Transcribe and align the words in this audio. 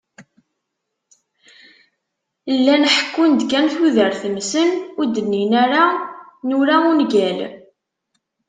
Llan 2.55 2.83
ḥekkun-d 2.93 3.41
kan 3.51 3.65
tudert-nsen, 3.73 4.69
u 4.99 5.01
ad 5.03 5.09
d-inin 5.13 5.53
ata 5.63 5.85
nura 6.47 6.77
ungal. 6.89 7.39